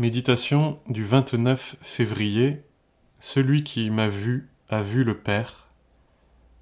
Méditation 0.00 0.78
du 0.88 1.04
29 1.04 1.76
février. 1.82 2.62
Celui 3.20 3.64
qui 3.64 3.90
m'a 3.90 4.08
vu 4.08 4.48
a 4.70 4.80
vu 4.80 5.04
le 5.04 5.18
Père. 5.18 5.68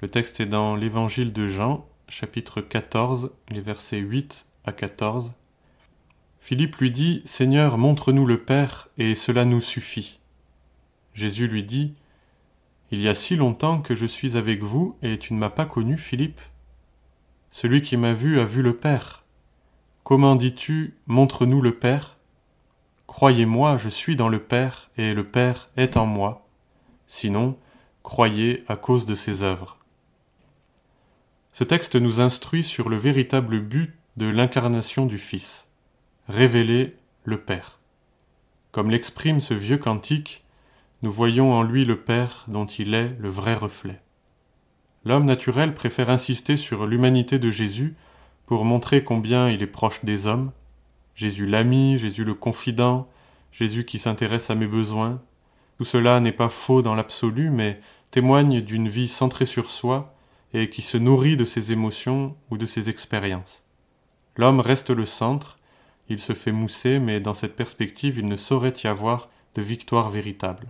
Le 0.01 0.09
texte 0.09 0.41
est 0.41 0.47
dans 0.47 0.75
l'Évangile 0.75 1.33
de 1.33 1.47
Jean, 1.47 1.89
chapitre 2.09 2.61
14, 2.61 3.31
les 3.51 3.61
versets 3.61 4.01
8 4.01 4.45
à 4.65 4.73
14. 4.73 5.31
Philippe 6.41 6.79
lui 6.79 6.91
dit 6.91 7.23
Seigneur, 7.27 7.79
montre-nous 7.79 8.27
le 8.27 8.43
Père, 8.43 8.89
et 8.99 9.15
cela 9.15 9.45
nous 9.45 9.61
suffit. 9.61 10.19
Jésus 11.15 11.47
lui 11.47 11.63
dit 11.63 11.95
Il 12.91 13.01
y 13.01 13.07
a 13.07 13.15
si 13.15 13.37
longtemps 13.37 13.81
que 13.81 13.95
je 13.95 14.07
suis 14.07 14.37
avec 14.37 14.65
vous, 14.65 14.97
et 15.01 15.17
tu 15.17 15.33
ne 15.33 15.39
m'as 15.39 15.49
pas 15.49 15.65
connu, 15.65 15.97
Philippe 15.97 16.41
Celui 17.53 17.83
qui 17.83 17.97
m'a 17.97 18.15
vu 18.15 18.41
a 18.41 18.45
vu 18.45 18.63
le 18.63 18.77
Père. 18.77 19.23
Comment 20.03 20.35
dis-tu 20.35 20.97
Montre-nous 21.07 21.63
le 21.63 21.79
Père? 21.79 22.18
Croyez-moi, 23.09 23.79
je 23.79 23.89
suis 23.89 24.15
dans 24.15 24.29
le 24.29 24.39
Père, 24.39 24.91
et 24.97 25.15
le 25.15 25.25
Père 25.25 25.71
est 25.77 25.97
en 25.97 26.07
moi. 26.07 26.47
Sinon, 27.09 27.59
croyez 28.05 28.63
à 28.69 28.77
cause 28.77 29.07
de 29.07 29.17
ses 29.17 29.43
œuvres. 29.43 29.79
Ce 31.53 31.65
texte 31.65 31.97
nous 31.97 32.21
instruit 32.21 32.63
sur 32.63 32.89
le 32.89 32.97
véritable 32.97 33.61
but 33.61 33.95
de 34.19 34.27
l'incarnation 34.27 35.07
du 35.07 35.19
Fils, 35.19 35.67
révéler 36.29 36.97
le 37.25 37.41
Père. 37.41 37.81
Comme 38.71 38.91
l'exprime 38.91 39.41
ce 39.41 39.55
vieux 39.55 39.79
cantique, 39.79 40.45
nous 41.03 41.11
voyons 41.11 41.53
en 41.53 41.63
lui 41.63 41.85
le 41.85 41.99
Père 41.99 42.45
dont 42.47 42.67
il 42.67 42.95
est 42.95 43.17
le 43.19 43.31
vrai 43.31 43.55
reflet. 43.55 44.01
L'homme 45.05 45.25
naturel 45.25 45.75
préfère 45.75 46.11
insister 46.11 46.57
sur 46.59 46.87
l'humanité 46.87 47.39
de 47.39 47.51
Jésus 47.51 47.97
pour 48.47 48.65
montrer 48.65 49.03
combien 49.03 49.49
il 49.49 49.63
est 49.63 49.67
proche 49.67 50.05
des 50.05 50.27
hommes, 50.27 50.53
Jésus 51.19 51.47
l'ami, 51.47 51.99
Jésus 51.99 52.23
le 52.23 52.35
confident, 52.35 53.09
Jésus 53.51 53.85
qui 53.85 53.99
s'intéresse 53.99 54.51
à 54.51 54.55
mes 54.55 54.69
besoins. 54.69 55.21
Tout 55.77 55.85
cela 55.85 56.21
n'est 56.21 56.31
pas 56.31 56.49
faux 56.49 56.81
dans 56.81 56.95
l'absolu, 56.95 57.51
mais 57.51 57.81
témoigne 58.13 58.61
d'une 58.61 58.89
vie 58.89 59.09
centrée 59.09 59.45
sur 59.45 59.73
soi 59.73 60.15
et 60.55 60.71
qui 60.71 60.81
se 60.81 60.97
nourrit 60.97 61.37
de 61.37 61.45
ses 61.45 61.73
émotions 61.73 62.37
ou 62.53 62.57
de 62.57 62.67
ses 62.67 62.89
expériences. 62.89 63.65
L'homme 64.37 64.61
reste 64.61 64.91
le 64.91 65.05
centre, 65.05 65.59
il 66.09 66.21
se 66.21 66.35
fait 66.35 66.53
mousser, 66.53 67.01
mais 67.01 67.19
dans 67.19 67.35
cette 67.35 67.57
perspective 67.57 68.17
il 68.17 68.29
ne 68.29 68.37
saurait 68.37 68.75
y 68.85 68.87
avoir 68.87 69.29
de 69.57 69.63
victoire 69.63 70.11
véritable. 70.11 70.69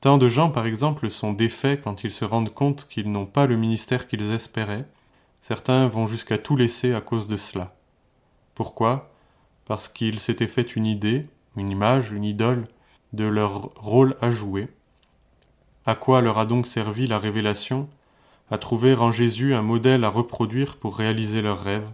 Tant 0.00 0.16
de 0.16 0.30
gens, 0.30 0.48
par 0.48 0.64
exemple, 0.64 1.10
sont 1.10 1.34
défaits 1.34 1.82
quand 1.82 2.04
ils 2.04 2.10
se 2.10 2.24
rendent 2.24 2.54
compte 2.54 2.88
qu'ils 2.88 3.12
n'ont 3.12 3.26
pas 3.26 3.44
le 3.44 3.58
ministère 3.58 4.08
qu'ils 4.08 4.32
espéraient. 4.32 4.86
Certains 5.42 5.88
vont 5.88 6.06
jusqu'à 6.06 6.38
tout 6.38 6.56
laisser 6.56 6.94
à 6.94 7.02
cause 7.02 7.28
de 7.28 7.36
cela. 7.36 7.76
Pourquoi? 8.54 9.11
Parce 9.66 9.88
qu'ils 9.88 10.20
s'étaient 10.20 10.46
fait 10.46 10.76
une 10.76 10.86
idée, 10.86 11.26
une 11.56 11.70
image, 11.70 12.12
une 12.12 12.24
idole 12.24 12.66
de 13.12 13.24
leur 13.24 13.70
rôle 13.76 14.16
à 14.20 14.30
jouer. 14.30 14.68
À 15.84 15.94
quoi 15.94 16.20
leur 16.20 16.38
a 16.38 16.46
donc 16.46 16.66
servi 16.66 17.06
la 17.06 17.18
révélation? 17.18 17.88
À 18.50 18.58
trouver 18.58 18.94
en 18.94 19.10
Jésus 19.10 19.54
un 19.54 19.62
modèle 19.62 20.04
à 20.04 20.08
reproduire 20.08 20.76
pour 20.76 20.96
réaliser 20.96 21.42
leurs 21.42 21.62
rêves. 21.62 21.90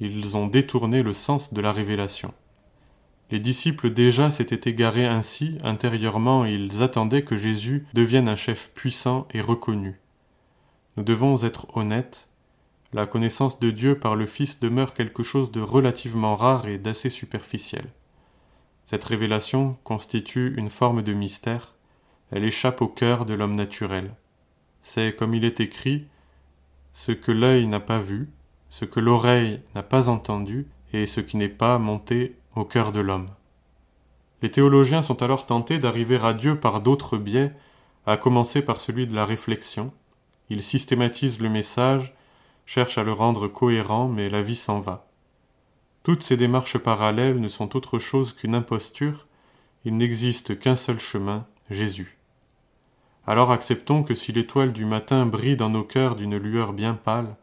Ils 0.00 0.36
ont 0.36 0.46
détourné 0.46 1.02
le 1.02 1.12
sens 1.12 1.52
de 1.54 1.60
la 1.60 1.72
révélation. 1.72 2.34
Les 3.30 3.40
disciples 3.40 3.90
déjà 3.90 4.30
s'étaient 4.30 4.68
égarés 4.68 5.06
ainsi, 5.06 5.58
intérieurement 5.62 6.44
ils 6.44 6.82
attendaient 6.82 7.24
que 7.24 7.36
Jésus 7.36 7.86
devienne 7.94 8.28
un 8.28 8.36
chef 8.36 8.70
puissant 8.74 9.26
et 9.32 9.40
reconnu. 9.40 10.00
Nous 10.96 11.02
devons 11.02 11.42
être 11.42 11.66
honnêtes, 11.76 12.28
la 12.94 13.06
connaissance 13.06 13.58
de 13.58 13.72
Dieu 13.72 13.98
par 13.98 14.14
le 14.14 14.24
Fils 14.24 14.60
demeure 14.60 14.94
quelque 14.94 15.24
chose 15.24 15.50
de 15.50 15.60
relativement 15.60 16.36
rare 16.36 16.68
et 16.68 16.78
d'assez 16.78 17.10
superficiel. 17.10 17.86
Cette 18.86 19.02
révélation 19.02 19.76
constitue 19.82 20.54
une 20.56 20.70
forme 20.70 21.02
de 21.02 21.12
mystère, 21.12 21.74
elle 22.30 22.44
échappe 22.44 22.80
au 22.82 22.86
cœur 22.86 23.26
de 23.26 23.34
l'homme 23.34 23.56
naturel. 23.56 24.14
C'est, 24.82 25.14
comme 25.16 25.34
il 25.34 25.44
est 25.44 25.58
écrit, 25.58 26.06
ce 26.92 27.10
que 27.10 27.32
l'œil 27.32 27.66
n'a 27.66 27.80
pas 27.80 27.98
vu, 27.98 28.28
ce 28.70 28.84
que 28.84 29.00
l'oreille 29.00 29.60
n'a 29.74 29.82
pas 29.82 30.08
entendu, 30.08 30.68
et 30.92 31.06
ce 31.06 31.20
qui 31.20 31.36
n'est 31.36 31.48
pas 31.48 31.78
monté 31.78 32.36
au 32.54 32.64
cœur 32.64 32.92
de 32.92 33.00
l'homme. 33.00 33.26
Les 34.40 34.50
théologiens 34.52 35.02
sont 35.02 35.20
alors 35.20 35.46
tentés 35.46 35.80
d'arriver 35.80 36.20
à 36.22 36.32
Dieu 36.32 36.60
par 36.60 36.80
d'autres 36.80 37.18
biais, 37.18 37.50
à 38.06 38.16
commencer 38.16 38.62
par 38.62 38.80
celui 38.80 39.08
de 39.08 39.14
la 39.16 39.24
réflexion. 39.24 39.92
Ils 40.48 40.62
systématisent 40.62 41.40
le 41.40 41.48
message 41.48 42.14
cherche 42.66 42.98
à 42.98 43.04
le 43.04 43.12
rendre 43.12 43.48
cohérent, 43.48 44.08
mais 44.08 44.28
la 44.28 44.42
vie 44.42 44.56
s'en 44.56 44.80
va. 44.80 45.06
Toutes 46.02 46.22
ces 46.22 46.36
démarches 46.36 46.78
parallèles 46.78 47.40
ne 47.40 47.48
sont 47.48 47.76
autre 47.76 47.98
chose 47.98 48.32
qu'une 48.32 48.54
imposture, 48.54 49.26
il 49.84 49.96
n'existe 49.96 50.58
qu'un 50.58 50.76
seul 50.76 51.00
chemin, 51.00 51.46
Jésus. 51.70 52.18
Alors 53.26 53.52
acceptons 53.52 54.02
que 54.02 54.14
si 54.14 54.32
l'étoile 54.32 54.72
du 54.72 54.84
matin 54.84 55.24
brille 55.24 55.56
dans 55.56 55.70
nos 55.70 55.84
cœurs 55.84 56.14
d'une 56.14 56.36
lueur 56.36 56.72
bien 56.72 56.94
pâle, 56.94 57.36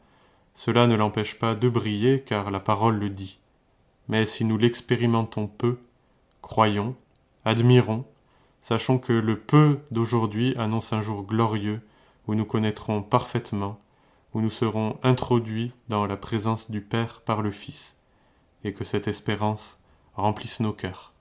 cela 0.53 0.85
ne 0.85 0.95
l'empêche 0.95 1.39
pas 1.39 1.55
de 1.55 1.69
briller 1.69 2.21
car 2.21 2.51
la 2.51 2.59
parole 2.59 2.97
le 2.97 3.09
dit. 3.09 3.39
Mais 4.07 4.25
si 4.25 4.45
nous 4.45 4.57
l'expérimentons 4.57 5.47
peu, 5.47 5.79
croyons, 6.41 6.95
admirons, 7.45 8.05
sachons 8.61 8.99
que 8.99 9.13
le 9.13 9.39
peu 9.39 9.79
d'aujourd'hui 9.89 10.53
annonce 10.57 10.93
un 10.93 11.01
jour 11.01 11.23
glorieux 11.23 11.81
où 12.27 12.35
nous 12.35 12.45
connaîtrons 12.45 13.01
parfaitement 13.01 13.79
où 14.34 14.42
nous 14.42 14.50
serons 14.50 14.97
introduits 15.03 15.74
dans 15.90 16.06
la 16.06 16.18
présence 16.18 16.72
du 16.72 16.81
Père 16.81 17.22
par 17.22 17.42
le 17.42 17.52
Fils, 17.52 17.97
et 18.64 18.74
que 18.74 18.84
cette 18.84 19.08
espérance 19.08 19.80
remplisse 20.14 20.59
nos 20.59 20.74
cœurs. 20.74 21.14